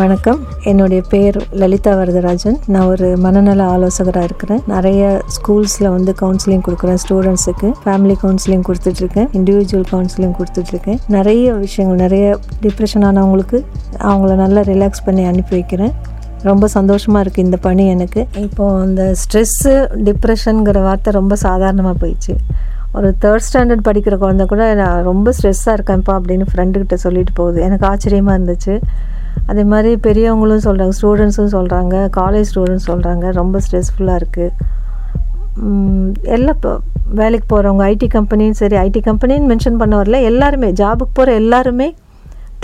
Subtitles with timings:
[0.00, 0.40] வணக்கம்.
[0.70, 2.58] என்னுடைய பேர் லலிதா வரதராஜன்.
[2.74, 4.60] நான் ஒரு மனநல ஆலோசகராக இருக்கிறேன்.
[4.72, 9.28] நிறைய ஸ்கூல்ஸில் வந்து கவுன்சிலிங் கொடுக்குறேன் ஸ்டூடெண்ட்ஸுக்கு ஃபேமிலி கவுன்சிலிங் கொடுத்துட்ருக்கேன்.
[9.38, 11.00] இண்டிவிஜுவல் கவுன்சிலிங் கொடுத்துட்ருக்கேன்.
[11.16, 13.60] நிறைய விஷயங்கள் நிறைய டிப்ரெஷன் ஆனவங்களுக்கு
[14.10, 15.92] அவங்கள நல்லா ரிலாக்ஸ் பண்ணி அனுப்பி வைக்கிறேன்.
[16.50, 18.26] ரொம்ப சந்தோஷமாக இருக்குது இந்த பணி எனக்கு.
[18.46, 19.74] இப்போது அந்த ஸ்ட்ரெஸ்ஸு
[20.08, 22.36] டிப்ரெஷனுங்கிற வார்த்தை ரொம்ப சாதாரணமாக போயிடுச்சு.
[22.98, 27.60] ஒரு தேர்ட் ஸ்டாண்டர்ட் படிக்கிற குழந்தை கூட நான் ரொம்ப ஸ்ட்ரெஸ்ஸாக இருக்கேன்ப்பா அப்படின்னு ஃப்ரெண்டுக்கிட்ட சொல்லிட்டு போகுது.
[27.68, 28.76] எனக்கு ஆச்சரியமாக இருந்துச்சு.
[29.50, 34.76] அதே மாதிரி பெரியவங்களும் சொல்கிறாங்க ஸ்டூடெண்ட்ஸும் சொல்கிறாங்க காலேஜ் ஸ்டூடெண்ட்ஸ் சொல்கிறாங்க ரொம்ப ஸ்ட்ரெஸ்ஃபுல்லாக இருக்குது
[36.36, 36.72] எல்லாம் இப்போ
[37.20, 41.88] வேலைக்கு போகிறவங்க ஐடி கம்பெனியும் சரி ஐடி கம்பெனின்னு மென்ஷன் பண்ண வரல எல்லாருமே ஜாபுக்கு போகிற எல்லாருமே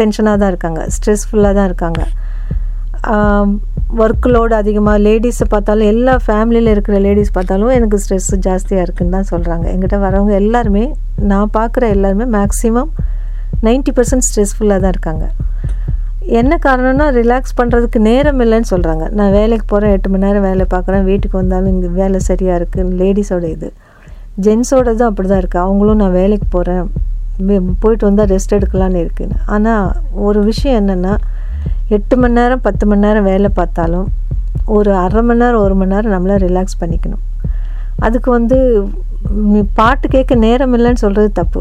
[0.00, 2.02] டென்ஷனாக தான் இருக்காங்க ஸ்ட்ரெஸ்ஃபுல்லாக தான் இருக்காங்க.
[4.02, 9.28] ஒர்க் லோடு அதிகமாக லேடிஸை பார்த்தாலும் எல்லா ஃபேமிலியில் இருக்கிற லேடிஸ் பார்த்தாலும் எனக்கு ஸ்ட்ரெஸ் ஜாஸ்தியாக இருக்குன்னு தான்
[9.32, 10.84] சொல்கிறாங்க எங்கிட்ட வரவங்க எல்லாருமே
[11.32, 12.90] நான் பார்க்குற எல்லாருமே மேக்ஸிமம்
[13.64, 15.26] 90% பர்சன்ட் ஸ்ட்ரெஸ்ஃபுல்லாக தான் இருக்காங்க.
[16.26, 21.04] என்ன காரணம்னா ரிலாக்ஸ் பண்ணுறதுக்கு நேரம் இல்லைன்னு சொல்கிறாங்க நான் வேலைக்கு போகிறேன் எட்டு மணி நேரம் வேலை பார்க்குறேன்
[21.10, 23.68] வீட்டுக்கு வந்தாலும் இங்கே வேலை சரியாக இருக்குது லேடிஸோட இது.
[24.44, 26.86] ஜென்ஸோட தான் அப்படி தான் இருக்குது அவங்களும் நான் வேலைக்கு போகிறேன்
[27.82, 31.14] போயிட்டு வந்தால் ரெஸ்ட் எடுக்கலான்னு இருக்குது ஆனால் ஒரு விஷயம் என்னென்னா
[31.88, 34.08] எட்டு மணி நேரம் பத்து மணி நேரம் வேலை பார்த்தாலும்
[34.68, 37.22] ஒரு அரை மணி நேரம் ஒரு மணி நேரம் நம்மளை ரிலாக்ஸ் பண்ணிக்கணும்.
[37.98, 38.58] அதுக்கு வந்து
[39.74, 41.60] பாட்டு கேட்க நேரம் இல்லைன்னு சொல்கிறது தப்பு.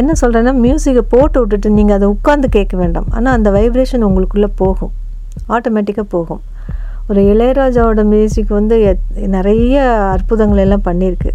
[0.00, 3.06] என்ன சொல்கிறேன்னா மியூசிக்கை போட்டு விட்டுட்டு நீங்கள் அதை உட்காந்து கேட்க வேண்டாம்.
[3.10, 4.92] ஆனால் அந்த வைப்ரேஷன் உங்களுக்குள்ளே போகும்.
[5.48, 6.40] ஆட்டோமேட்டிக்காக போகும்.
[7.10, 8.76] ஒரு இளையராஜாவோட மியூசிக் வந்து
[9.36, 9.74] நிறைய
[10.14, 11.30] அற்புதங்கள் எல்லாம் பண்ணியிருக்கு.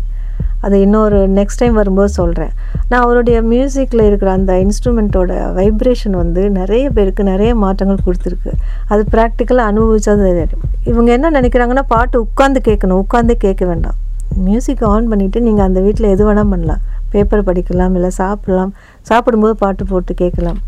[0.66, 2.52] அதை இன்னொரு நெக்ஸ்ட் டைம் வரும்போது சொல்கிறேன்
[2.90, 8.52] நான் அவருடைய மியூசிக்கில் இருக்கிற அந்த இன்ஸ்ட்ருமெண்ட்டோட வைப்ரேஷன் வந்து நிறைய பேருக்கு நிறைய மாற்றங்கள் கொடுத்துருக்கு.
[8.88, 10.64] அது ப்ராக்டிக்கலாக அனுபவிச்சா தெரியும்.
[10.84, 13.02] இவங்க என்ன நினைக்கிறாங்கன்னா பாட்டு உட்காந்து கேட்கணும்.
[13.04, 13.98] உட்காந்தே கேட்க வேண்டாம்.
[14.46, 16.82] மியூசிக் ஆன் பண்ணிவிட்டு நீங்கள் அந்த வீட்டில் எது வேணால் பண்ணலாம்.
[17.14, 18.72] பேப்பர் படிக்கலாம் இல்லை சாப்பிட்லாம்.
[19.10, 20.62] சாப்பிடும்போது பாட்டு போட்டு கேட்கலாம்.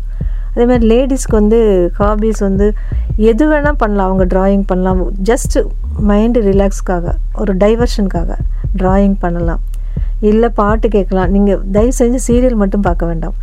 [0.52, 1.58] அதே மாதிரி லேடிஸ்க்கு வந்து
[1.98, 2.66] ஹாபீஸ் வந்து
[3.30, 4.06] எது வேணால் பண்ணலாம்.
[4.08, 5.00] அவங்க ட்ராயிங் பண்ணலாம்.
[5.30, 5.64] ஜஸ்ட்டு
[6.08, 8.32] மைண்டு ரிலாக்ஸ்க்காக ஒரு டைவர்ஷனுக்காக
[8.82, 9.62] ட்ராயிங் பண்ணலாம்.
[10.28, 11.30] இல்லை பாட்டு கேட்கலாம்.
[11.34, 13.36] நீங்கள் தயவு செஞ்சு சீரியல் மட்டும் பார்க்க வேண்டாம்.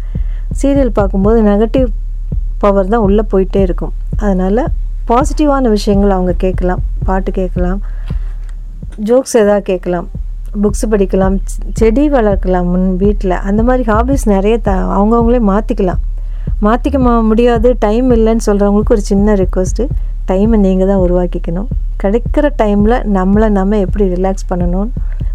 [0.61, 1.87] சீரியல் பார்க்கும்போது நெகட்டிவ்
[2.63, 3.93] பவர் தான் உள்ளே போயிட்டே இருக்கும்.
[4.25, 4.63] அதனால்
[5.09, 6.81] பாசிட்டிவான விஷயங்கள் அவங்க கேட்கலாம்.
[7.07, 7.79] பாட்டு கேட்கலாம்.
[9.09, 10.07] ஜோக்ஸ் எதாவது கேட்கலாம்.
[10.61, 11.37] புக்ஸ் படிக்கலாம்
[11.73, 16.01] செடி வளர்க்கலாம் முன் வீட்டில் அந்த மாதிரி ஹாபிஸ் நிறைய த அவங்கவுங்களே மாற்றிக்கலாம்
[16.61, 19.89] மாற்றிக்க மா- முடியாது டைம் இல்லைன்னு சொல்கிறவங்களுக்கு ஒரு சின்ன ரெக்வஸ்ட்டு
[20.27, 21.65] டைமை நீங்கள் தான் உருவாக்கிக்கணும்.
[22.03, 24.89] கிடைக்கிற டைமில் நம்மளை நம்ம எப்படி ரிலாக்ஸ் பண்ணணும்?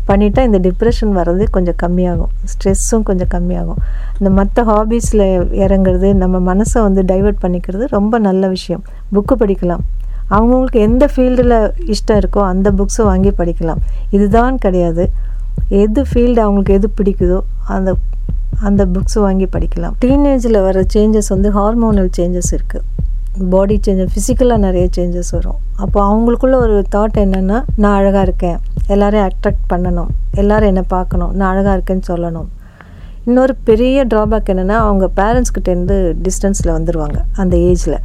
[0.08, 2.26] பண்ணிட்டால் இந்த டிப்ரெஷன் வர்றது கொஞ்சம் கம்மியாகும்.
[2.44, 3.76] ஸ்ட்ரெஸ்ஸும் கொஞ்சம் கம்மியாகும்.
[4.12, 8.82] இந்த மற்ற ஹாபீஸில் இறங்குறது நம்ம மனசை வந்து டைவர்ட் பண்ணிக்கிறது ரொம்ப நல்ல விஷயம்.
[9.12, 9.80] புக்கு படிக்கலாம்.
[10.30, 11.56] அவங்கவுங்களுக்கு எந்த ஃபீல்டில்
[11.92, 13.82] இஷ்டம் இருக்கோ அந்த புக்ஸை வாங்கி படிக்கலாம்.
[14.10, 15.10] இதுதான் கிடையாது.
[15.68, 17.40] எது ஃபீல்டு அவங்களுக்கு எது பிடிக்குதோ
[17.76, 17.90] அந்த
[18.68, 19.96] அந்த புக்ஸ் வாங்கி படிக்கலாம்.
[20.04, 22.86] டீனேஜில் வர சேஞ்சஸ் வந்து ஹார்மோனல் சேஞ்சஸ் இருக்குது
[23.50, 25.58] பாடி சேஞ்சஸ் ஃபிசிக்கலாக நிறைய சேஞ்சஸ் வரும்.
[25.76, 28.58] அப்போ அவங்களுக்குள்ள ஒரு தாட் என்னென்னா நான் அழகாக இருக்கேன்.
[28.86, 30.10] எல்லோரையும் அட்ராக்ட் பண்ணணும்.
[30.34, 31.32] எல்லோரும் என்னை பார்க்கணும்.
[31.32, 32.48] நான் அழகாக இருக்கேன்னு சொல்லணும்.
[33.24, 37.98] இன்னொரு பெரிய ட்ராபேக் என்னென்னா அவங்க பேரண்ட்ஸ்கிட்டேருந்து டிஸ்டன்ஸில் வந்துடுவாங்க அந்த ஏஜில்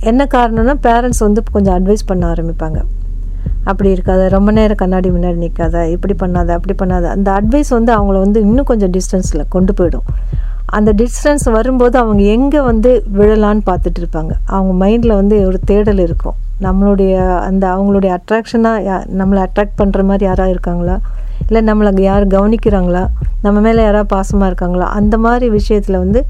[0.00, 2.80] என்ன காரணம்னா பேரண்ட்ஸ் வந்து கொஞ்சம் அட்வைஸ் பண்ண ஆரம்பிப்பாங்க.
[3.64, 7.02] அப்படி இருக்காத ரொம்ப நேரம் கண்ணாடி முன்னாடி நிற்காத இப்படி பண்ணாத அப்படி பண்ணாத.
[7.02, 10.02] அந்த அட்வைஸ் வந்து அவங்கள வந்து இன்னும் கொஞ்சம் டிஸ்டன்ஸில் கொண்டு போயிடும்.
[10.64, 14.30] அந்த டிஸ்டன்ஸ் வரும்போது அவங்க எங்கே வந்து விழலான்னு பார்த்துட்டு இருப்பாங்க.
[14.46, 16.34] அவங்க மைண்டில் வந்து ஒரு தேடல் இருக்கும்.
[16.60, 21.00] நம்மளுடைய அந்த அவங்களுடைய அட்ராக்ஷனாக நம்மளை அட்ராக்ட் பண்ணுற மாதிரி யாராக இருக்காங்களா?
[21.48, 23.06] இல்லை நம்மளை யார் கவனிக்கிறாங்களா?
[23.42, 24.86] நம்ம மேலே யாராவது பாசமாக இருக்காங்களா?
[24.88, 26.26] அந்த மாதிரி விஷயத்தில் வந்து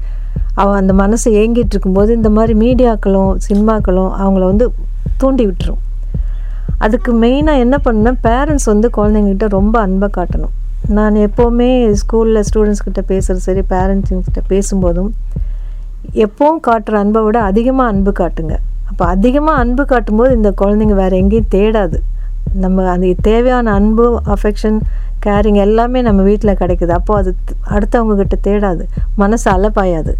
[0.53, 4.73] அவன் அந்த மனசு ஏங்கிட்டு இருக்கும்போது இந்த மாதிரி மீடியாக்களும் சினிமாக்களும் அவங்கள வந்து
[5.17, 5.81] தூண்டி விட்டுரும்.
[6.77, 10.53] அதுக்கு மெயினாக என்ன பண்ணணும் பேரண்ட்ஸ் வந்து குழந்தைங்ககிட்ட ரொம்ப அன்பை காட்டணும்.
[10.87, 11.69] நான் எப்போவுமே
[12.01, 15.09] ஸ்கூலில் ஸ்டூடெண்ட்ஸ் கிட்ட பேசுகிறது சரி பேரண்ட்ஸுங்கிட்ட பேசும்போதும்
[16.13, 18.55] எப்போவும் காட்டுற அன்பை விட அதிகமாக அன்பு காட்டுங்க.
[18.89, 21.97] அப்போ அதிகமாக அன்பு காட்டும்போது இந்த குழந்தைங்க வேறு எங்கேயும் தேடாது.
[22.57, 24.79] நம்ம அந்த தேவையான அன்பு அஃபெக்ஷன்
[25.25, 26.89] கேரிங் எல்லாமே நம்ம வீட்டில் கிடைக்குது.
[26.89, 28.83] அப்போது அது அடுத்தவங்க கிட்ட தேடாது.
[29.15, 30.13] மனசு அலப்பாயாது.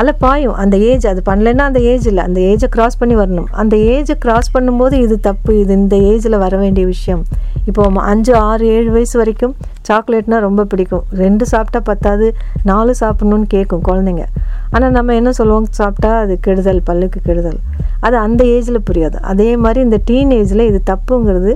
[0.00, 2.24] அலப்பாயும் அந்த ஏஜ் அது பண்ணலைன்னா அந்த ஏஜ் இல்லை.
[2.24, 3.48] அந்த ஏஜை க்ராஸ் பண்ணி வரணும்.
[3.50, 5.58] அந்த ஏஜை க்ராஸ் பண்ணும்போது இது தப்பு.
[5.58, 7.24] இது இந்த ஏஜில் வர வேண்டிய விஷயம்.
[7.66, 9.54] இப்போ அஞ்சு ஆறு ஏழு வயசு வரைக்கும்
[9.88, 11.04] சாக்லேட்னா ரொம்ப பிடிக்கும்.
[11.10, 12.34] ரெண்டு சாப்பிட்டா பத்தாது.
[12.62, 14.24] நாலு சாப்பிட்ணுன்னு கேட்கும் குழந்தைங்க.
[14.70, 15.66] ஆனால் நம்ம என்ன சொல்லுவோம்?
[15.70, 17.58] சாப்பிட்டா அது கெடுதல் பல்லுக்கு கெடுதல்.
[18.00, 19.18] அது அந்த ஏஜில் புரியாது.
[19.32, 21.54] அதே மாதிரி இந்த டீன் ஏஜில் இது தப்புங்கிறது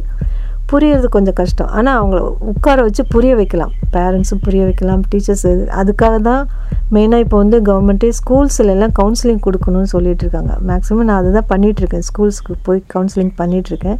[0.70, 1.70] புரியறது கொஞ்சம் கஷ்டம்.
[1.79, 2.20] ஆனால் அவங்கள
[2.53, 3.73] உட்கார வச்சு புரிய வைக்கலாம்.
[3.94, 5.47] பேரண்ட்ஸும் புரிய வைக்கலாம் டீச்சர்ஸ்
[5.81, 6.43] அதுக்காக தான்
[6.94, 10.53] மெயினாக இப்போ வந்து கவர்மெண்ட்டே ஸ்கூல்ஸில் எல்லாம் கவுன்சிலிங் கொடுக்கணும்னு சொல்லிகிட்டு இருக்காங்க.
[10.70, 13.99] மேக்ஸிமம் நான் அதை தான் பண்ணிகிட்ருக்கேன் ஸ்கூல்ஸ்க்கு போய் கவுன்சிலிங் பண்ணிகிட்ருக்கேன்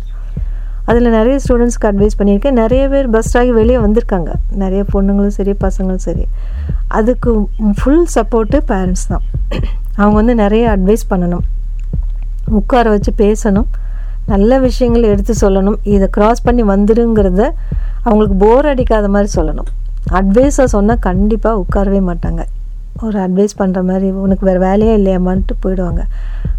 [0.91, 2.57] அதில் நிறைய ஸ்டூடெண்ட்ஸ்க்கு அட்வைஸ் பண்ணியிருக்கேன்.
[2.63, 4.31] நிறைய பேர் பெஸ்ட் ஆகி வெளியே வந்திருக்காங்க.
[4.63, 6.25] நிறைய பொண்ணுங்களும் சரி பசங்களும் சரி.
[6.99, 7.31] அதுக்கு
[7.81, 9.25] ஃபுல் சப்போர்ட்டு பேரண்ட்ஸ் தான்.
[10.01, 11.45] அவங்க வந்து நிறைய அட்வைஸ் பண்ணணும்.
[12.61, 13.69] உட்கார வச்சு பேசணும்.
[14.33, 15.79] நல்ல விஷயங்கள் எடுத்து சொல்லணும்.
[15.95, 17.43] இதை க்ராஸ் பண்ணி வந்துடுங்கிறத
[18.07, 19.69] அவங்களுக்கு போர் அடிக்காத மாதிரி சொல்லணும்.
[20.19, 22.43] அட்வைஸாக சொன்னால் கண்டிப்பாக உட்காரவே மாட்டாங்க.
[23.07, 26.03] ஒரு அட்வைஸ் பண்ணுற மாதிரி உனக்கு வேறு வேலையே இல்லையாமான்ட்டு போயிடுவாங்க.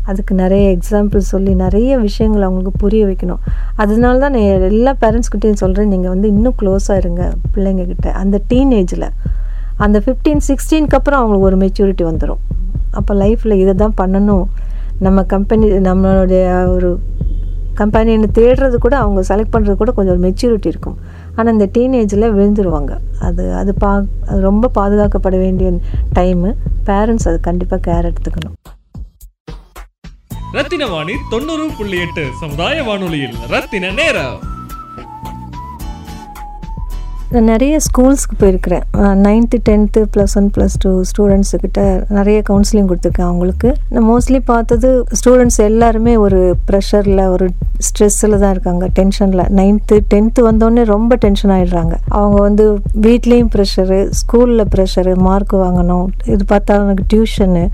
[0.10, 3.42] அதுக்கு நிறைய எக்ஸாம்பிள் சொல்லி நிறைய விஷயங்கள் அவங்களுக்கு புரிய வைக்கணும்.
[3.84, 7.24] அதனால தான் நான் எல்லா பேரண்ட்ஸ்கிட்டையும் சொல்கிறேன் நீங்கள் வந்து இன்னும் க்ளோஸாக இருங்க
[7.56, 9.08] பிள்ளைங்கக்கிட்ட அந்த டீனேஜில்
[9.86, 12.42] அந்த ஃபிஃப்டீன் சிக்ஸ்டீனுக்கு அப்புறம் அவங்களுக்கு ஒரு மெச்சூரிட்டி வந்துடும்
[13.00, 14.46] அப்போ லைஃப்பில் இதை தான் பண்ணணும்.
[15.06, 16.46] நம்ம கம்பெனி நம்மளுடைய
[16.76, 16.90] ஒரு
[17.80, 20.98] கம்பெனின்னு தேடுறது கூட அவங்க செலக்ட் பண்ணுறது கூட கொஞ்சம் ஒரு மெச்சூரிட்டி இருக்கும்.
[21.36, 22.94] ஆனால் இந்த டீனேஜில் விழுந்துருவாங்க.
[23.28, 23.92] அது அது பா
[24.30, 25.70] அது ரொம்ப பாதுகாக்கப்பட வேண்டிய
[26.20, 26.52] டைமு
[26.90, 28.58] பேரண்ட்ஸ் அது கண்டிப்பாக கேர் எடுத்துக்கணும்.
[30.58, 34.38] ரத்தின வாணி தொண்ணூறு புள்ளி எட்டு சமுதாய வானொலியில் ரத்தின நேரம்.
[37.34, 38.86] நான் நிறைய ஸ்கூல்ஸ்க்கு போயிருக்கிறேன்.
[39.26, 41.82] Ninth tenth plus one plus two ஸ்டூடெண்ட்ஸுக்கிட்ட
[42.18, 43.70] நிறைய கவுன்சிலிங் கொடுத்துருக்கேன் அவங்களுக்கு.
[43.94, 44.90] நான் மோஸ்ட்லி பார்த்தது
[45.20, 46.40] ஸ்டூடெண்ட்ஸ் எல்லாருமே ஒரு
[46.70, 47.48] ப்ரெஷரில் ஒரு
[47.88, 52.66] ஸ்ட்ரெஸ்ஸில் தான் இருக்காங்க டென்ஷனில் நைன்த்து டென்த்து வந்தோடனே ரொம்ப டென்ஷன் ஆகிடுறாங்க அவங்க வந்து
[53.08, 57.66] வீட்லேயும் ப்ரெஷரு ஸ்கூலில் ப்ரெஷரு மார்க் வாங்கணும் இது பார்த்தா அவனுக்கு டியூஷனு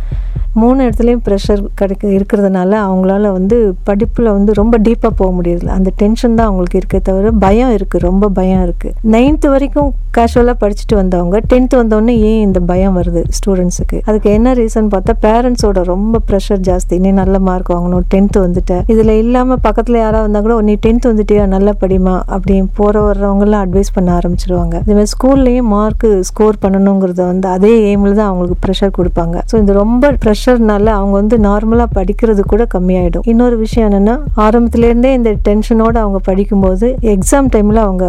[0.62, 6.38] மூணு இடத்துலையும் ப்ரெஷர் கிடைக்க இருக்கிறதுனால அவங்களால வந்து படிப்பில் வந்து ரொம்ப டீப்பாக போக முடியல அந்த டென்ஷன்
[6.38, 11.38] தான் அவங்களுக்கு இருக்கே தவிர பயம் இருக்குது ரொம்ப பயம் இருக்குது நைன்த் எயித்து வரைக்கும் கேஷுவலாக படிச்சுட்டு வந்தவங்க
[11.50, 16.96] டென்த்து வந்தோடனே ஏன் இந்த பயம் வருது ஸ்டூடெண்ட்ஸுக்கு அதுக்கு என்ன ரீசன் பார்த்தா பேரண்ட்ஸோட ரொம்ப ப்ரெஷர் ஜாஸ்தி.
[17.04, 18.76] நீ நல்ல மார்க் வாங்கணும் டென்த்து வந்துட்ட.
[18.94, 21.44] இதில் இல்லாமல் பக்கத்தில் யாராவது வந்தால் கூட நீ டென்த்து வந்துட்டியா?
[21.56, 24.76] நல்லா படிமா அப்படின்னு போகிற வர்றவங்கலாம் அட்வைஸ் பண்ண ஆரம்பிச்சிருவாங்க.
[24.86, 29.36] இதுமாதிரி ஸ்கூல்லையும் மார்க்கு ஸ்கோர் பண்ணணுங்கிறத வந்து அதே எய்மில் தான் அவங்களுக்கு ப்ரெஷர் கொடுப்பாங்க.
[29.52, 33.28] ஸோ இது ரொம்ப ப்ரெஷர்னால அவங்க வந்து நார்மலாக படிக்கிறது கூட கம்மியாயிடும்.
[33.34, 38.08] இன்னொரு விஷயம் என்னென்னா ஆரம்பத்துலேருந்தே இந்த டென்ஷனோடு அவங்க படிக்கும்போது எக்ஸாம் டைமில் அவங்க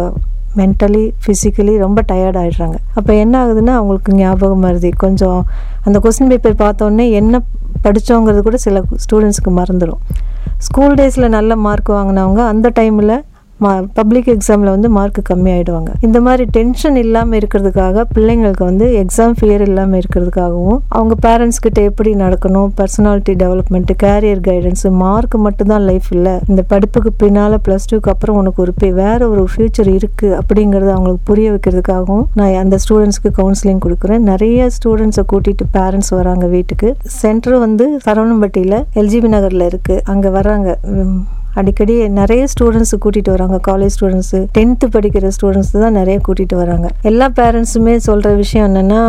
[0.55, 4.91] மென்டலி ஃபிசிக்கலி ரொம்ப டயர்ட் ஆகிடுறாங்க அப்போ என்ன ஆகுதுன்னா அவங்களுக்கு ஞாபகம் வருது.
[4.97, 5.45] கொஞ்சம்
[5.83, 7.41] அந்த கொஸ்டின் பேப்பர் பார்த்தோன்னே என்ன
[7.83, 9.99] படித்தோங்கிறது கூட சில ஸ்டூடெண்ட்ஸுக்கு மறந்துடும்
[10.57, 13.23] ஸ்கூல் டேஸில் நல்ல மார்க் வாங்கினவங்க அந்த டைமில்
[13.93, 19.59] பப்ளிக் எக்ஸாமில் வந்து மார்க் கம்மி ஆகிடுவாங்க இந்த மாதிரி டென்ஷன் இல்லாமல் இருக்கிறதுக்காக பிள்ளைங்களுக்கு வந்து எக்ஸாம் ஃபியர்
[19.59, 26.39] இல்லாமல் இருக்கிறதுக்காகவும் அவங்க பேரண்ட்ஸ் கிட்ட எப்படி நடக்கணும் personality development career guidance mark மட்டும்தான் லைஃப் இல்லை.
[26.47, 31.19] இந்த படிப்புக்கு பின்னால் ப்ளஸ் டூக்கு அப்புறம் உனக்கு ஒரு பே- வேற ஒரு ஃபியூச்சர் இருக்குது அப்படிங்கிறத அவங்களுக்கு
[31.23, 34.17] புரிய வைக்கிறதுக்காகவும் நான் அந்த ஸ்டூடெண்ட்ஸ்க்கு கவுன்சிலிங் கொடுக்குறேன்.
[34.17, 36.95] நிறைய ஸ்டூடெண்ட்ஸை கூட்டிகிட்டு பேரண்ட்ஸ் வராங்க வீட்டுக்கு.
[37.03, 40.77] சென்டர் வந்து சரவணம்பட்டியில் எல்ஜிபி நகரில் இருக்குது அங்கே வராங்க
[41.59, 43.57] அடிக்கடி நிறைய ஸ்டூடெண்ட்ஸ் கூட்டிகிட்டு வராங்க.
[43.67, 46.87] காலேஜ் ஸ்டூடெண்ட்ஸு டென்த்து படிக்கிற ஸ்டூடெண்ட்ஸ் தான் நிறைய கூட்டிகிட்டு வராங்க.
[47.11, 49.01] எல்லா பேரண்ட்ஸுமே சொல்கிற விஷயம் என்னென்னா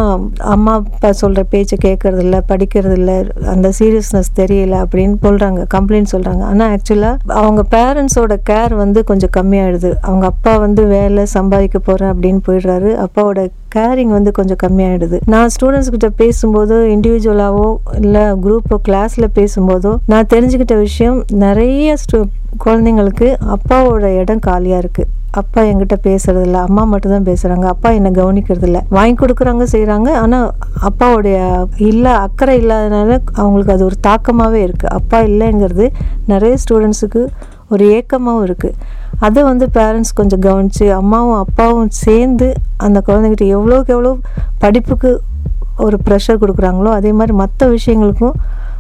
[0.55, 3.17] அம்மா அப்பா சொல்கிற பேச்சை கேட்கறது இல்லை படிக்கிறது இல்லை
[3.55, 9.91] அந்த சீரியஸ்னஸ் தெரியல அப்படின்னு சொல்கிறாங்க கம்ப்ளைண்ட் சொல்கிறாங்க ஆனால் ஆக்சுவலாக அவங்க பேரண்ட்ஸோட கேர் வந்து கொஞ்சம் கம்மியாயிடுது.
[10.09, 12.91] அவங்க அப்பா வந்து வேலை சம்பாதிக்க போகிறேன் அப்படின்னு போயிடுறாரு.
[13.05, 13.41] அப்பாவோட
[13.75, 15.19] கேரிங் வந்து கொஞ்சம் கம்மியாயிடுது.
[15.35, 17.69] நான் ஸ்டூடெண்ட்ஸ் கிட்ட பேசும்போது இண்டிவிஜுவலாவோ
[18.01, 22.21] இல்லை குரூப்போ கிளாஸில் பேசும்போதோ நான் தெரிஞ்சுக்கிட்ட விஷயம் நிறைய ஸ்டூ
[22.65, 25.11] குழந்தைங்களுக்கு அப்பாவோட இடம் காலியாக இருக்குது
[25.41, 27.65] அப்பா என்கிட்ட பேசுறது இல்லை அம்மா மட்டும் தான் பேசுறாங்க.
[27.73, 28.79] அப்பா என்னை கவனிக்கிறதில்ல.
[28.97, 30.39] வாங்கி கொடுக்குறாங்க செய்கிறாங்க ஆனா
[30.89, 31.39] அப்பாவுடைய
[31.91, 33.11] இல்ல அக்கறை இல்லாதனால
[33.41, 34.89] அவங்களுக்கு அது ஒரு தாக்கமாவே இருக்கு.
[34.99, 35.89] அப்பா இல்லைங்கிறது
[36.27, 37.23] நிறைய ஸ்டூடெண்ட்ஸுக்கு
[37.69, 38.77] ஒரு ஏக்கமாகவும் இருக்குது
[39.21, 44.13] அதை வந்து பேரண்ட்ஸ் கொஞ்சம் கவனித்து அம்மாவும் அப்பாவும் சேர்ந்து அந்த குழந்தைகிட்ட எவ்வளோக்கு எவ்வளோ
[44.59, 45.11] படிப்புக்கு
[45.77, 48.37] ஒரு ப்ரெஷர் கொடுக்குறாங்களோ அதே மாதிரி மற்ற விஷயங்களுக்கும்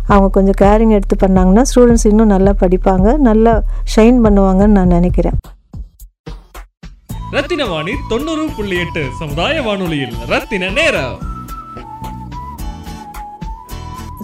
[0.06, 3.54] அவங்க கொஞ்சம் கேரிங் எடுத்து பண்ணாங்கன்னா ஸ்டூடெண்ட்ஸ் இன்னும் நல்லா படிப்பாங்க நல்லா
[3.94, 5.38] ஷைன் பண்ணுவாங்கன்னு நான் நினைக்கிறேன்.
[7.32, 11.16] ரத்தின வாணி தொண்ணூறு புள்ளி எட்டு சமுதாய வானொலியில் ரத்தின நேரம்.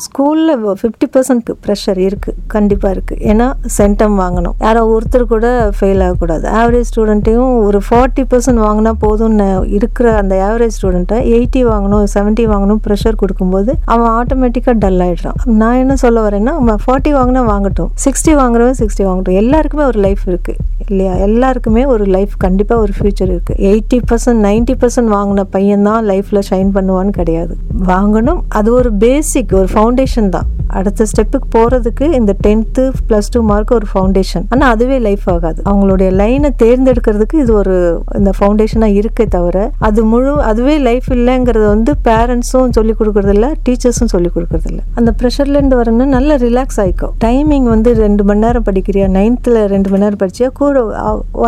[0.07, 3.47] ஸ்கூலில் ஃபிஃப்டி பர்சன்ட் ப்ரெஷர் இருக்குது கண்டிப்பாக இருக்குது ஏன்னா
[3.77, 4.57] சென்டம் வாங்கணும்.
[4.67, 5.47] யாரோ ஒருத்தர் கூட
[5.79, 6.47] ஃபெயில் ஆகக்கூடாது.
[6.61, 12.83] ஆவரேஜ் ஸ்டூடெண்ட்டையும் ஒரு ஃபார்ட்டி பர்சன்ட் வாங்கினா போதும்னு இருக்கிற அந்த ஆவரேஜ் ஸ்டூடெண்ட்டை எயிட்டி வாங்கணும் செவன்ட்டி வாங்கணும்
[12.87, 17.91] ப்ரெஷர் கொடுக்கும்போது அவன் ஆட்டோமேட்டிக்காக டல் ஆகிடுறான் நான் என்ன சொல்ல வரேன்னா ஃபார்ட்டி வாங்கினா வாங்கட்டும்.
[18.05, 19.39] Sixty வாங்குறவன் sixty வாங்கட்டும்.
[19.43, 21.13] எல்லாருக்குமே ஒரு லைஃப் இருக்குது இல்லையா?
[21.27, 26.43] எல்லாருக்குமே ஒரு லைஃப் கண்டிப்பாக ஒரு ஃப்யூச்சர் இருக்குது எயிட்டி பர்சன்ட் நைன்ட்டி பர்சன்ட் வாங்கின பையன் தான் லைஃப்பில்
[26.49, 27.55] ஷைன் பண்ணுவான்னு கிடையாது.
[27.91, 28.41] வாங்கணும்.
[28.59, 30.47] அது ஒரு பேசிக் ஒரு ஃபவுண்ட் ஃபவுண்டேஷன் தான்.
[30.79, 35.61] அடுத்த ஸ்டெப்புக்கு போகிறதுக்கு இந்த டென்த்து ப்ளஸ் டூ மார்க் ஒரு ஃபவுண்டேஷன் ஆனால் அதுவே லைஃப் ஆகாது.
[35.71, 37.75] அவங்களுடைய லைனை தேர்ந்தெடுக்கிறதுக்கு இது ஒரு
[38.19, 39.57] இந்த ஃபவுண்டேஷனாக இருக்கே தவிர
[39.89, 44.81] அது முழு அதுவே லைஃப் இல்லைங்கிறத வந்து பேரண்ட்ஸும் சொல்லிக் கொடுக்குறதில்ல டீச்சர்ஸும் சொல்லிக் கொடுக்குறதில்ல.
[45.01, 49.09] அந்த ப்ரெஷர்லேருந்து வரணும்னா நல்லா ரிலாக்ஸ் ஆகிக்கும் டைமிங் வந்து ரெண்டு மணி நேரம் படிக்கிறியா?
[49.19, 50.51] நைன்த்தில் ரெண்டு மணி நேரம் படிச்சியா?
[50.63, 50.83] கூட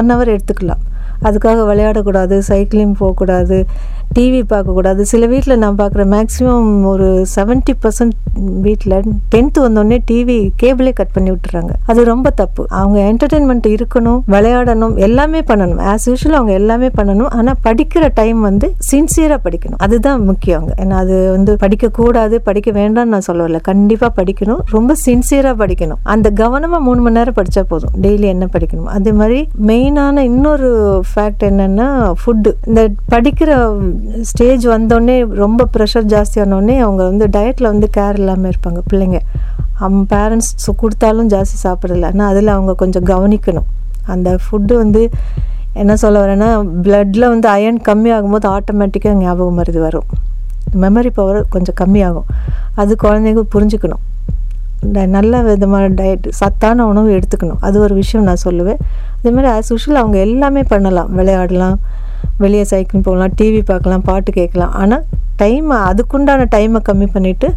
[0.01, 0.85] ஒன் ஹவர் எடுத்துக்கலாம்.
[1.23, 3.67] அதுக்காக விளையாடக்கூடாது சைக்கிளிங் போகக்கூடாது
[4.19, 5.01] டிவி பார்க்கக்கூடாது.
[5.01, 8.95] சில வீட்டில் நான் பார்க்குற மேக்ஸிமம் ஒரு செவன்ட்டி பர்சன்ட் வீட்டில்
[9.35, 11.71] டென்த்து வந்தோடனே டிவி கேபிளே கட் பண்ணி விட்டுறாங்க.
[11.87, 12.67] அது ரொம்ப தப்பு.
[12.69, 15.81] அவங்க என்டர்டெயின்மெண்ட் இருக்கணும் விளையாடணும் எல்லாமே பண்ணணும்.
[15.93, 17.31] ஆஸ் யூஷுவல் அவங்க எல்லாமே பண்ணணும்.
[17.31, 19.79] ஆனால் படிக்கிற டைம் வந்து சின்சியராக படிக்கணும்.
[19.79, 23.61] அதுதான் முக்கியம் அவங்க ஏன்னா அது வந்து படிக்கக்கூடாது படிக்க வேண்டாம்னு நான் சொல்லவில்லை.
[23.63, 24.59] கண்டிப்பாக படிக்கணும்.
[24.71, 26.03] ரொம்ப சின்சியராக படிக்கணும்.
[26.03, 27.91] அந்த கவனமாக மூணு மணி நேரம் படித்தா போதும்.
[28.03, 28.85] டெய்லி என்ன படிக்கணும்.
[28.85, 31.87] அதே மாதிரி மெயினான இன்னொரு ஃபேக்ட் என்னென்னா
[32.21, 32.83] ஃபுட்டு இந்த
[33.13, 33.51] படிக்கிற
[34.31, 39.21] ஸ்டேஜ் வந்தோடனே ரொம்ப ப்ரெஷர் ஜாஸ்தியானோடனே அவங்க வந்து டயட்டில் வந்து கேர் இல்லாமல் இருப்பாங்க பிள்ளைங்க.
[39.79, 42.09] அவங்க பேரண்ட்ஸ் கொடுத்தாலும் ஜாஸ்தி சாப்பிடல.
[42.13, 43.69] ஆனால் அதில் அவங்க கொஞ்சம் கவனிக்கணும்.
[44.15, 45.03] அந்த ஃபுட்டு வந்து
[45.83, 46.51] என்ன சொல்ல வரேன்னா
[46.85, 50.07] பிளட்டில் வந்து அயன் கம்மியாகும் போது ஆட்டோமேட்டிக்காக ஞாபகம் மருதி வரும்.
[50.83, 52.29] மெமரி பவர் கொஞ்சம் கம்மியாகும்
[52.83, 54.03] அது குழந்தைங்க புரிஞ்சுக்கணும்.
[55.15, 57.61] நல்ல விதமான டயட் சத்தான உணவு எடுத்துக்கணும்.
[57.61, 58.81] அது ஒரு விஷயம் நான் சொல்லுவேன்.
[59.19, 61.13] அதே மாதிரி ஆஸ் யூஷுவல் அவங்க எல்லாமே பண்ணலாம்.
[61.15, 61.79] விளையாடலாம்
[62.39, 64.73] வெளியே சைக்கிள் போகலாம் டிவி பார்க்கலாம் பாட்டு கேட்கலாம்.
[64.73, 65.05] ஆனால்
[65.43, 67.51] டைமை அதுக்குண்டான டைமை கம்மி பண்ணிவிட்டு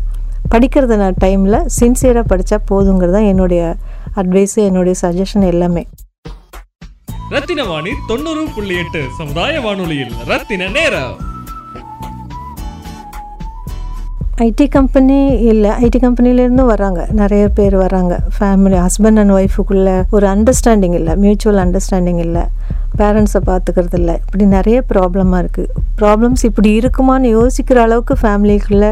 [0.53, 3.75] படிக்கிறது நான் டைமில் சின்சியராக படித்தா போதுங்கிறது தான் என்னுடைய
[4.15, 5.87] அட்வைஸு என்னுடைய சஜஷன் எல்லாமே.
[7.29, 11.28] ரத்தின வாணி தொண்ணூறு புள்ளி எட்டு சமுதாய வானொலியில் ரத்தின நேரம்.
[14.43, 20.93] ஐடி கம்பெனி இல்லை ஐடி கம்பெனிலேருந்து வராங்க நிறைய பேர் வராங்க ஃபேமிலி ஹஸ்பண்ட் அண்ட் ஒய்ஃபுக்குள்ள ஒரு அண்டர்ஸ்டாண்டிங்
[20.93, 21.15] இல்லை.
[21.15, 22.43] மியூச்சுவல் அண்டர்ஸ்டாண்டிங் இல்லை.
[22.99, 28.91] பேரண்ட்ஸை பார்த்துக்கிறது இல்லை இப்படி நிறைய ப்ராப்ளமாக இருக்குது ப்ராப்ளம்ஸ் இப்படி இருக்குமான்னு யோசிக்கிற அளவுக்கு ஃபேமிலிக்குள்ளே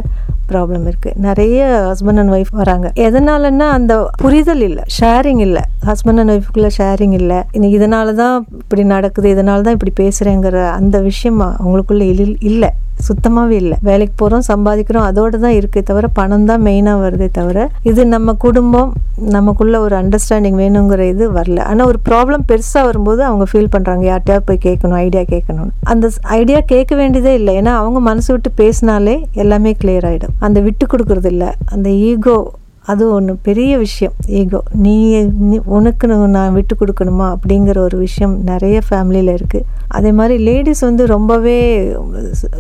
[0.52, 2.88] ப்ராப்ளம் இருக்குது நிறைய ஹஸ்பண்ட் அண்ட் ஒய்ஃப் வராங்க.
[3.06, 5.64] எதனாலன்னா அந்த புரிதல் இல்லை ஷேரிங் இல்லை.
[5.90, 7.40] ஹஸ்பண்ட் அண்ட் ஒய்ஃபுக்குள்ளே ஷேரிங் இல்லை.
[7.78, 12.70] இதனால தான் இப்படி நடக்குது இதனால தான் இப்படி பேசுகிறேங்கிற அந்த விஷயம் அவங்களுக்குள்ளே இல் இல்லை.
[13.08, 13.76] சுத்தமாகவே இல்லை.
[13.88, 18.90] வேலைக்கு போகிறோம் சம்பாதிக்கிறோம் அதோடு தான் இருக்கே தவிர பணம் தான் மெயினாக வருதே தவிர இது நம்ம குடும்பம்
[19.36, 21.60] நமக்குள்ள ஒரு அண்டர்ஸ்டாண்டிங் வேணுங்கிற இது வரல.
[21.72, 26.60] ஆனால் ஒரு ப்ராப்ளம் பெருசாக வரும்போது அவங்க ஃபீல் பண்ணுறாங்க யார்கிட்டயா போய் கேட்கணும் ஐடியா கேட்கணும் அந்த ஐடியா
[26.66, 27.62] கேட்க வேண்டியதே இல்லை.
[27.62, 31.48] ஏன்னா அவங்க மனசு விட்டு பேசினாலே எல்லாமே கிளியர் ஆகிடும் அந்த விட்டு கொடுக்கறது இல்லை.
[31.66, 34.14] அந்த ஈகோ அது ஒன்று பெரிய விஷயம்.
[34.28, 40.44] ஈகோ நீ நீ- உனக்கு நான் விட்டு கொடுக்கணுமா அப்படிங்கிற ஒரு விஷயம் நிறைய ஃபேமிலியில் இருக்குது அதே மாதிரி
[40.44, 41.92] லேடிஸ் வந்து ரொம்பவே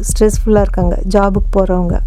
[0.02, 0.98] ஸ்ட்ரெஸ்ஃபுல்லாக இருக்காங்க.
[1.10, 2.00] ஜாபுக்கு போகிறவங்க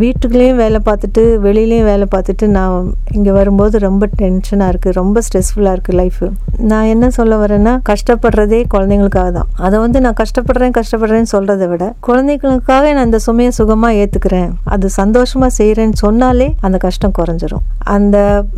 [0.00, 2.74] வீட்டுக்குள்ளேயும் வேலை பார்த்துட்டு வெளியிலையும் வேலை பார்த்துட்டு நான்
[3.12, 6.26] இங்கே வரும்போது ரொம்ப டென்ஷனாக இருக்குது ரொம்ப ஸ்ட்ரெஸ்ஃபுல்லாக இருக்குது லைஃபு
[6.70, 9.48] நான் என்ன சொல்ல வரேன்னா கஷ்டப்படுறதே குழந்தைங்களுக்காக தான்.
[9.66, 15.52] அதை வந்து நான் கஷ்டப்படுறேன் கஷ்டப்படுறேன்னு சொல்கிறத விட குழந்தைங்களுக்காக நான் இந்த சுமையை சுகமாக ஏற்றுக்கிறேன் அது சந்தோஷமாக
[15.58, 17.64] செய்கிறேன்னு சொன்னாலே அந்த கஷ்டம் குறைஞ்சிரும்.
[17.96, 18.16] அந்த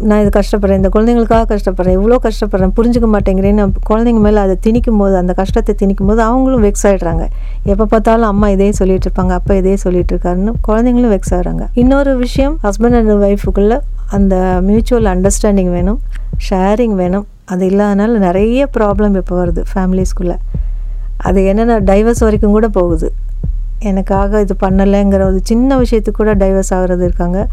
[0.09, 5.17] நான் இது கஷ்டப்படுறேன் இந்த குழந்தைங்களுக்காக கஷ்டப்படுறேன் இவ்வளோ கஷ்டப்படுறேன் புரிஞ்சுக்க மாட்டேங்கிறேன்னு குழந்தைங்க மேலே அதை திணிக்கும் போது
[5.23, 7.27] அந்த கஷ்டத்தை திணிக்கும் போது அவங்களும் வெக்ஸ் ஆகிடுறாங்க
[7.65, 11.65] எப்போ பார்த்தாலும் அம்மா இதே சொல்லிட்டு இருப்பாங்க அப்பா இதே சொல்லிட்டு இருக்காருன்னு குழந்தைங்களும் வெக்ஸ் ஆகுறாங்க.
[11.73, 13.81] இன்னொரு விஷயம் ஹஸ்பண்ட் அண்ட் ஒய்ஃபுக்குள்ள
[14.17, 14.35] அந்த
[14.69, 16.01] மியூச்சுவல் அண்டர்ஸ்டாண்டிங் வேணும்
[16.51, 17.27] ஷேரிங் வேணும்.
[17.45, 20.37] அது இல்லாதனால நிறைய ப்ராப்ளம் இப்போ வருது ஃபேமிலிஸ்குள்ளே
[21.17, 23.13] அது என்னென்ன டைவர்ஸ் வரைக்கும் கூட போகுது.
[23.79, 27.49] எனக்காக இது பண்ணலைங்கிற ஒரு சின்ன விஷயத்துக்கு கூட டைவர்ஸ் ஆகிறது இருக்காங்க.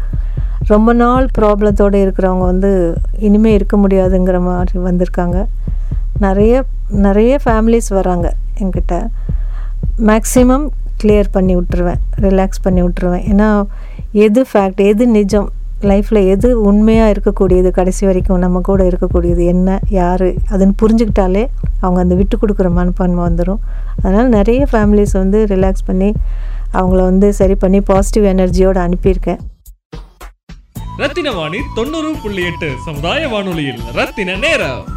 [0.72, 2.70] ரொம்ப நாள் ப்ராப்ளத்தோடு இருக்கிறவங்க வந்து
[3.18, 5.38] இனிமே இருக்க முடியாதுங்கிற மாதிரி வந்திருக்காங்க.
[6.18, 8.26] நிறைய நிறைய ஃபேமிலிஸ் வராங்க
[8.58, 8.94] என்கிட்ட.
[10.10, 10.66] மேக்ஸிமம்
[11.02, 13.24] கிளியர் பண்ணி விட்டுருவேன் ரிலாக்ஸ் பண்ணி விட்டுருவேன்.
[13.32, 13.64] ஏன்னா
[14.12, 15.48] எது ஃபேக்ட் எது நிஜம்?
[15.82, 17.70] லைஃப்பில் எது உண்மையாக இருக்கக்கூடியது?
[17.70, 19.78] கடைசி வரைக்கும் நம்ம கூட இருக்கக்கூடியது என்ன?
[19.90, 20.26] யார்?
[20.52, 21.46] அதுன்னு புரிஞ்சுக்கிட்டாலே
[21.80, 23.60] அவங்க அந்த விட்டு கொடுக்குற மனப்பான்மை வந்துடும்
[24.02, 26.12] அதனால் நிறைய ஃபேமிலிஸ் வந்து ரிலாக்ஸ் பண்ணி
[26.72, 29.42] அவங்கள வந்து சரி பண்ணி பாசிட்டிவ் எனர்ஜியோடு அனுப்பியிருக்கேன்.
[30.98, 34.95] ரத்தின வாணி தொண்ணூறு புள்ளி எட்டு சமுதாய வானொலியில் ரத்தின நேரம்.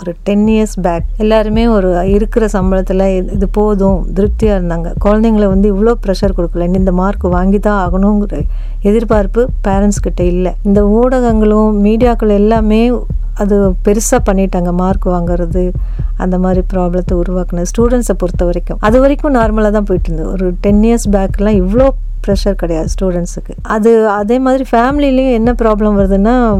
[0.00, 4.92] ஒரு டென் இயர்ஸ் பேக் எல்லாருமே ஒரு இருக்கிற சம்பளத்தில் இது- போதும் திருப்தியாக இருந்தாங்க.
[5.04, 6.76] குழந்தைங்கள வந்து இவ்வளோ ப்ரெஷர் கொடுக்கல.
[6.76, 8.42] இந்த மார்க் வாங்கி தான் ஆகணுங்கிற
[8.82, 10.52] எதிர்பார்ப்பு பேரண்ட்ஸ்கிட்ட இல்லை.
[10.62, 12.92] இந்த ஊடகங்களும் மீடியாக்கள் எல்லாமே
[13.34, 14.72] அது பெருசாக பண்ணிட்டாங்க.
[14.72, 15.72] மார்க் வாங்குறது
[16.16, 18.78] அந்த மாதிரி ப்ராப்ளத்தை உருவாக்குனது ஸ்டூடெண்ட்ஸை பொறுத்த வரைக்கும்.
[18.80, 20.30] அது வரைக்கும் நார்மலாக தான் போயிட்டு இருந்தது.
[20.30, 21.88] ஒரு டென் இயர்ஸ் பேக்லாம் இவ்வளோ
[22.26, 26.56] ப்ரெஷர் கிடையாது ஸ்டூடெண்ட்ஸுக்கு அது அதே மாதிரி ஃபேமிலிலையும் என்ன ப்ராப்ளம் வருதுன்னா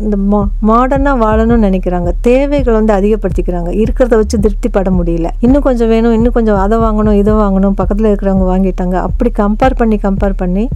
[0.00, 2.10] இந்த மா மாடர்னாக வாழணும்னு நினைக்கிறாங்க.
[2.20, 3.70] தேவைகள் வந்து அதிகப்படுத்திக்கிறாங்க.
[3.82, 5.28] இருக்கிறத வச்சு திருப்திப்பட முடியல.
[5.40, 8.94] இன்னும் கொஞ்சம் வேணும் இன்னும் கொஞ்சம் அதை வாங்கணும் இதை வாங்கணும் பக்கத்தில் இருக்கிறவங்க வாங்கிட்டாங்க.
[9.08, 10.68] அப்படி கம்பேர் பண்ணி கம்பேர் பண்ணி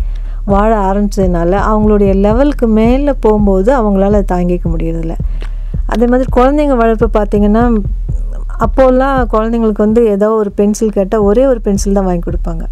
[0.45, 5.17] வாழ ஆரம்பிச்சதுனால அவங்களுடைய லெவலுக்கு மேலே போகும்போது அவங்களால அதை தாங்கிக்க முடியறதில்ல.
[5.87, 7.65] அதே மாதிரி குழந்தைங்க வளர்ப்பு பார்த்தீங்கன்னா
[8.65, 12.65] அப்போல்லாம் குழந்தைங்களுக்கு வந்து ஏதோ ஒரு பென்சில் கேட்டால் ஒரே ஒரு பென்சில் தான் வாங்கி கொடுப்பாங்க.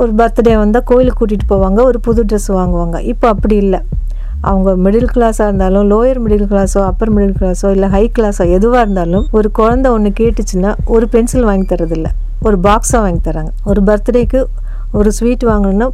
[0.00, 2.98] ஒரு பர்த்டே வந்தால் கோயிலுக்கு கூட்டிகிட்டு போவாங்க ஒரு புது ட்ரெஸ் வாங்குவாங்க.
[3.00, 3.80] இப்போ அப்படி இல்லை.
[4.50, 9.26] அவங்க மிடில் கிளாஸாக இருந்தாலும் லோயர் மிடில் கிளாஸோ அப்பர் மிடில் கிளாஸோ இல்லை ஹை கிளாஸோ எதுவாக இருந்தாலும்
[9.38, 12.10] ஒரு குழந்த ஒன்று கேட்டுச்சுன்னா ஒரு பென்சில் வாங்கி தரதில்ல
[12.48, 14.40] ஒரு பாக்ஸாக வாங்கி தராங்க ஒரு பர்த்டேக்கு
[15.00, 15.88] ஒரு ஸ்வீட் வாங்கணுன்னா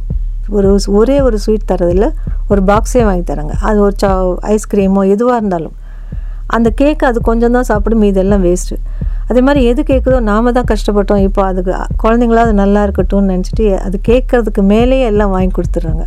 [0.57, 2.07] ஒரு ஒரே ஒரு ஸ்வீட் தரதில்ல
[2.51, 4.09] ஒரு பாக்ஸே வாங்கி தராங்க அது ஒரு சா
[4.53, 5.75] ஐஸ்கிரீமோ எதுவாக இருந்தாலும்.
[6.55, 8.77] அந்த கேக்கு அது கொஞ்சம் தான் சாப்பிடும் இதெல்லாம் வேஸ்ட்டு
[9.29, 11.21] அதே மாதிரி எது கேட்குதோ நாம தான் கஷ்டப்பட்டோம்.
[11.27, 16.05] இப்போ அதுக்கு குழந்தைங்களா அது நல்லா இருக்கட்டும்னு நினச்சிட்டு அது கேட்கறதுக்கு மேலேயே எல்லாம் வாங்கி கொடுத்துட்றாங்க.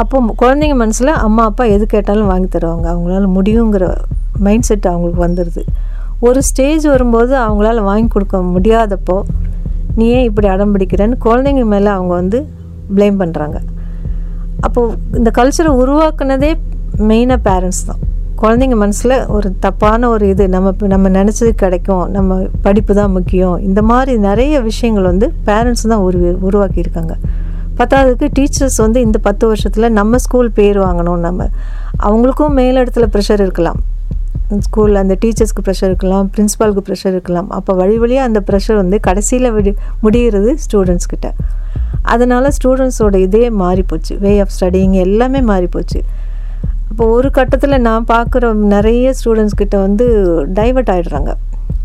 [0.00, 2.86] அப்போ குழந்தைங்க மனசில் அம்மா அப்பா எது கேட்டாலும் வாங்கி தருவாங்க.
[2.92, 3.86] அவங்களால முடியுங்கிற
[4.46, 5.62] மைண்ட் செட் அவங்களுக்கு வந்துடுது
[6.26, 9.16] ஒரு ஸ்டேஜ் வரும்போது அவங்களால வாங்கி கொடுக்க முடியாதப்போ
[9.98, 11.16] நீ ஏன் இப்படி அடம் பிடிக்கிறேன்னு?
[11.26, 12.38] குழந்தைங்க மேலே அவங்க வந்து
[12.96, 13.58] ப்ளேம் பண்ணுறாங்க
[14.66, 16.50] அப்போது இந்த கல்ச்சரை உருவாக்குனதே
[17.10, 18.00] மெயினாக பேரண்ட்ஸ் தான்.
[18.42, 22.04] குழந்தைங்க மனசில் ஒரு தப்பான ஒரு இது நம்ம நம்ம நினச்சது கிடைக்கும்.
[22.16, 23.56] நம்ம படிப்பு தான் முக்கியம்.
[23.68, 27.14] இந்த மாதிரி நிறைய விஷயங்கள் வந்து பேரண்ட்ஸ் தான் உருவி உருவாக்கியிருக்காங்க.
[27.78, 31.48] பத்தாவதுக்கு டீச்சர்ஸ் வந்து இந்த பத்து வருஷத்தில் நம்ம ஸ்கூல் பேர் வாங்கணும் நம்ம.
[32.02, 33.80] அவங்களுக்கும் மேலிடத்துல ப்ரெஷர் இருக்கலாம்.
[34.50, 37.50] ஸ்கூலில் அந்த டீச்சர்ஸ்க்கு ப்ரெஷர் இருக்கலாம் பிரின்ஸிபாலுக்கு ப்ரெஷர் இருக்கலாம்.
[37.50, 41.32] அப்போ வழி வழியாக அந்த ப்ரெஷர் வந்து கடைசியில் விடி முடிகிறது ஸ்டூடெண்ட்ஸ்
[42.02, 44.18] அதனால் ஸ்டூடெண்ட்ஸோட இதே மாறிப்போச்சு.
[44.18, 46.00] வே ஆஃப் ஸ்டடிங் எல்லாமே மாறிப்போச்சு.
[46.90, 50.06] இப்போ ஒரு கட்டத்தில் நான் பார்க்குற நிறைய ஸ்டூடெண்ட்ஸ்கிட்ட வந்து
[50.54, 51.32] டைவர்ட் ஆகிடுறாங்க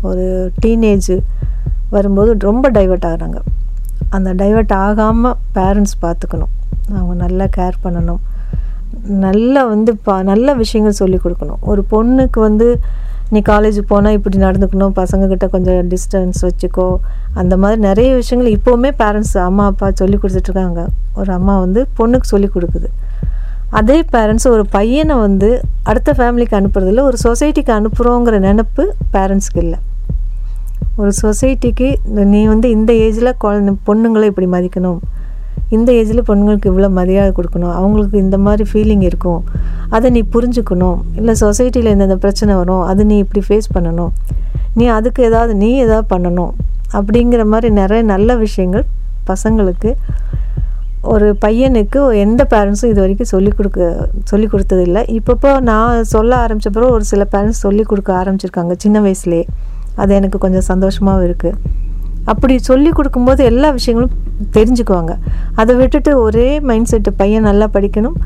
[0.02, 1.18] ஒரு டீனேஜ்
[1.90, 3.40] வரும்போது ரொம்ப டைவர்ட் ஆகிறாங்க.
[4.16, 6.52] அந்த டைவர்ட் ஆகாமல் பேரண்ட்ஸ் பார்த்துக்கணும்.
[6.98, 8.20] அவங்க நல்லா கேர் பண்ணணும்.
[9.26, 11.60] நல்லா வந்து பா நல்ல விஷயங்கள் சொல்லி கொடுக்கணும்.
[11.70, 12.66] ஒரு பொண்ணுக்கு வந்து
[13.34, 14.94] நீ காலேஜ் போனால் இப்படி நடந்துக்கணும்.
[15.00, 16.86] பசங்கக்கிட்ட கொஞ்சம் டிஸ்டன்ஸ் வச்சுக்கோ.
[17.40, 20.82] அந்த மாதிரி நிறைய விஷயங்கள் இப்போவுமே பேரண்ட்ஸ் அம்மா அப்பா சொல்லி கொடுத்துட்ருக்காங்க
[21.20, 22.90] ஒரு அம்மா வந்து பொண்ணுக்கு சொல்லி கொடுக்குது.
[23.80, 25.50] அதே பேரண்ட்ஸ் ஒரு பையனை வந்து
[25.90, 28.84] அடுத்த ஃபேமிலிக்கு அனுப்புறதில்ல ஒரு சொசைட்டிக்கு அனுப்புகிறோங்கிற நினப்பு
[29.14, 29.78] பேரண்ட்ஸ்க்கு இல்லை.
[31.00, 31.88] ஒரு சொசைட்டிக்கு
[32.34, 35.00] நீ வந்து இந்த ஏஜில் குழந்தை பொண்ணுங்களை இப்படி மதிக்கணும்.
[35.76, 37.74] இந்த ஏஜில் பொண்ணுங்களுக்கு இவ்வளோ மரியாதை கொடுக்கணும்.
[37.80, 39.40] அவங்களுக்கு இந்த மாதிரி ஃபீலிங் இருக்கும்.
[39.96, 40.98] அதை நீ புரிஞ்சுக்கணும்.
[41.18, 42.82] இல்லை சொசைட்டியில் இந்தந்த பிரச்சனை வரும்.
[42.90, 44.12] அது நீ இப்படி ஃபேஸ் பண்ணணும்.
[44.78, 46.52] நீ அதுக்கு ஏதாவது நீ ஏதாவது பண்ணணும்.
[46.98, 48.84] அப்படிங்கிற மாதிரி நிறைய நல்ல விஷயங்கள்
[49.30, 49.92] பசங்களுக்கு
[51.12, 55.02] ஒரு பையனுக்கு எந்த பேரண்ட்ஸும் இது வரைக்கும் சொல்லிக் கொடுக்க சொல்லி கொடுத்ததில்லை.
[55.18, 59.46] இப்பப்போ நான் சொல்ல ஆரம்பித்த பிறகு ஒரு சில பேரண்ட்ஸ் சொல்லிக் கொடுக்க ஆரம்பிச்சிருக்காங்க சின்ன வயசுலேயே.
[59.96, 61.78] அது எனக்கு கொஞ்சம் சந்தோஷமாகவும் இருக்குது
[62.24, 64.16] அப்படி சொல்லி கொடுக்கும்போது எல்லா விஷயங்களும்
[64.56, 65.12] தெரிஞ்சுக்குவாங்க.
[65.54, 68.16] அதை விட்டுட்டு ஒரே மைண்ட் செட்டு பையன் நல்லா படிக்கணும்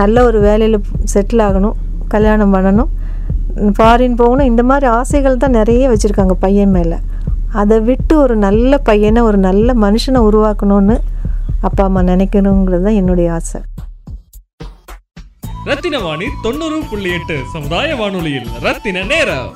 [0.00, 0.78] நல்ல ஒரு வேலையில்
[1.14, 1.76] செட்டில் ஆகணும்
[2.08, 2.90] கல்யாணம் பண்ணணும்
[3.76, 6.98] ஃபாரின் போகணும் இந்த மாதிரி ஆசைகள் தான் நிறைய வச்சுருக்காங்க பையன் மேலே.
[7.52, 10.96] அதை விட்டு ஒரு நல்ல பையனை ஒரு நல்ல மனுஷனை உருவாக்கணும்னு
[11.60, 13.60] அப்பா அம்மா நினைக்கணுங்கிறது தான் என்னுடைய ஆசை.
[15.70, 19.52] ரத்தின வாணி தொண்ணூறு புள்ளி எட்டு சமுதாய வானொலியில் ரத்தின நேரம்.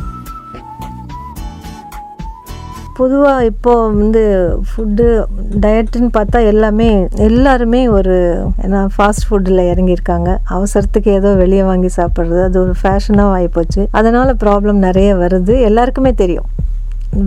[3.01, 4.23] பொதுவாக இப்போ வந்து
[4.69, 5.07] ஃபுட்டு
[5.63, 6.89] டயட்டுன்னு பார்த்தா எல்லாமே
[7.29, 8.17] எல்லாருமே ஒரு
[8.65, 10.31] ஏன்னா ஃபாஸ்ட் ஃபுட்டில் இறங்கியிருக்காங்க.
[10.57, 15.55] அவசரத்துக்கு ஏதோ வெளியே வாங்கி சாப்பிட்றது அது ஒரு ஃபேஷனாக ஆகிப்போச்சு அதனால் ப்ராப்ளம் நிறைய வருது.
[15.69, 16.49] எல்லாருக்குமே தெரியும்.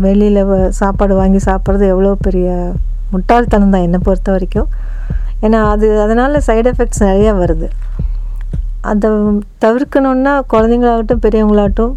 [0.06, 0.42] வெளியில்
[0.82, 2.50] சாப்பாடு வாங்கி சாப்பிட்றது எவ்வளோ பெரிய
[3.14, 4.70] முட்டாள்தனம் தான் என்னை பொறுத்த வரைக்கும்.
[5.46, 7.68] ஏன்னா அது அதனால் சைடு எஃபெக்ட்ஸ் நிறையா வருது.
[8.92, 9.10] அதை
[9.66, 11.94] தவிர்க்கணுன்னா குழந்தைங்களாகட்டும் பெரியவங்களாகட்டும்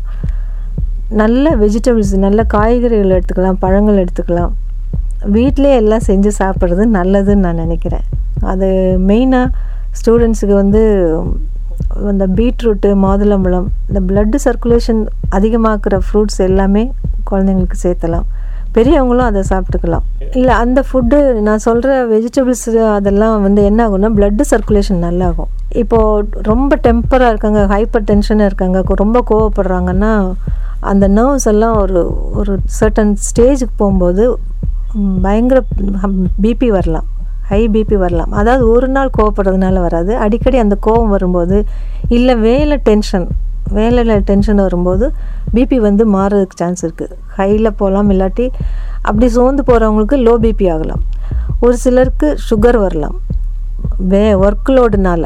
[1.10, 4.52] நல்ல வெஜிடபிள்ஸ் நல்ல காய்கறிகள் எடுத்துக்கலாம் பழங்கள் எடுத்துக்கலாம்.
[5.36, 8.04] வீட்டிலே எல்லாம் செஞ்சு சாப்பிட்றது நல்லதுன்னு நான் நினைக்கிறேன்.
[8.40, 8.66] அது
[9.08, 9.46] மெயினாக
[9.98, 10.82] ஸ்டூடெண்ட்ஸுக்கு வந்து
[12.10, 16.92] இந்த பீட்ரூட்டு மாதுளம்பழம் இந்த பிளட்டு சர்க்குலேஷன் அதிகமாக்குற ஃப்ரூட்ஸ் எல்லாமே
[17.30, 18.26] குழந்தைங்களுக்கு சேர்த்தலாம்.
[18.76, 20.04] பெரியவங்களும் அதை சாப்பிட்டுக்கலாம்.
[20.32, 25.48] இல்லை அந்த ஃபுட்டு நான் சொல்கிற வெஜிடபிள்ஸ் அதெல்லாம் வந்து என்ன ஆகும்னா பிளட்டு சர்க்குலேஷன் நல்லாகும்.
[25.82, 30.12] இப்போது ரொம்ப டெம்பராக இருக்காங்க ஹைப்பர் டென்ஷனாக இருக்காங்க ரொம்ப கோவப்படுறாங்கன்னா
[30.92, 32.00] அந்த நர்வ்ஸ் எல்லாம் ஒரு
[32.40, 34.24] ஒரு சர்டன் ஸ்டேஜுக்கு போகும்போது
[35.24, 35.58] பயங்கர
[36.44, 37.06] பிபி வரலாம்.
[37.50, 38.32] ஹை பிபி வரலாம்.
[38.40, 40.12] அதாவது ஒரு நாள் கோவப்படுறதுனால வராது.
[40.24, 41.58] அடிக்கடி அந்த கோவம் வரும்போது
[42.16, 43.26] இல்லை வேலை டென்ஷன்
[43.76, 45.06] வேலையில் டென்ஷன் வரும்போது
[45.54, 48.46] பிபி வந்து மாறுறதுக்கு சான்ஸ் இருக்குது ஹையில் போகலாம் இல்லாட்டி
[49.08, 51.02] அப்படி சோர்ந்து போகிறவங்களுக்கு லோ பிபி ஆகலாம்.
[51.64, 53.16] ஒரு சிலருக்கு சுகர் வரலாம்.
[54.10, 55.24] வே ஒர்க் லோடுனால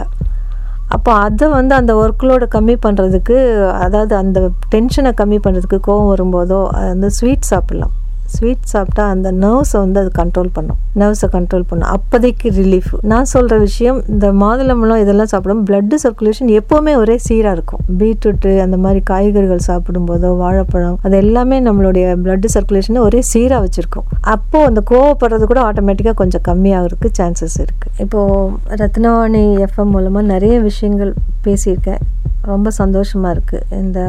[0.94, 3.36] அப்போ அதை வந்து அந்த ஒர்க்லோடு கம்மி பண்ணுறதுக்கு
[3.84, 4.38] அதாவது அந்த
[4.74, 7.94] டென்ஷனை கம்மி பண்ணுறதுக்கு கோவம் வரும்போதோ அது வந்து ஸ்வீட் சாப்பிட்லாம்.
[8.34, 10.78] ஸ்வீட் சாப்பிட்டா அந்த நர்வ்ஸை வந்து அது கண்ட்ரோல் பண்ணும்.
[11.00, 11.90] நர்வ்ஸை கண்ட்ரோல் பண்ணும்.
[11.96, 17.82] அப்போதைக்கு ரிலீஃப் நான் சொல்கிற விஷயம் இந்த மாதுளம்பழம் இதெல்லாம் சாப்பிடும் பிளட் சர்க்குலேஷன் எப்போவுமே ஒரே சீராக இருக்கும்.
[18.00, 24.06] பீட்ரூட்டு அந்த மாதிரி காய்கறிகள் சாப்பிடும்போதோ வாழைப்பழம் அது எல்லாமே நம்மளுடைய பிளட் சர்க்குலேஷனை ஒரே சீராக வச்சுருக்கும்.
[24.34, 31.12] அப்போது அந்த கோவப்படுறது கூட ஆட்டோமேட்டிக்காக கொஞ்சம் கம்மியாகிறதுக்கு சான்சஸ் இருக்குது இப்போது ரத்னவாணி எஃப்எம் மூலமாக நிறைய விஷயங்கள்
[31.46, 32.02] பேசியிருக்கேன்.
[32.50, 34.00] ரொம்ப சந்தோஷமாக இருக்குது இந்த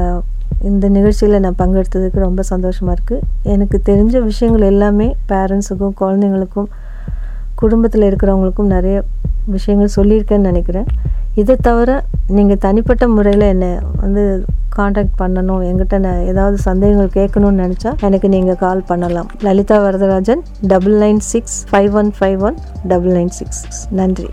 [0.69, 6.69] இந்த நிகழ்ச்சியில் நான் பங்கெடுத்ததுக்கு ரொம்ப சந்தோஷமாக இருக்குது எனக்கு தெரிஞ்ச விஷயங்கள் எல்லாமே பேரண்ட்ஸுக்கும் குழந்தைங்களுக்கும்
[7.61, 8.97] குடும்பத்தில் இருக்கிறவங்களுக்கும் நிறைய
[9.55, 10.87] விஷயங்கள் சொல்லியிருக்கேன்னு நினைக்கிறேன்.
[11.41, 11.89] இதை தவிர
[12.37, 13.69] நீங்கள் தனிப்பட்ட முறையில் என்னை
[14.03, 14.23] வந்து
[14.77, 19.29] காண்டாக்ட் பண்ணணும் என்கிட்ட நான் ஏதாவது சந்தேகங்கள் கேட்கணும்னு நினச்சா எனக்கு நீங்கள் கால் பண்ணலாம்.
[19.47, 20.43] Lalitha Varadarajan
[20.73, 22.59] double nine six five one five one
[22.93, 23.61] double nine six
[24.01, 24.29] நன்றி.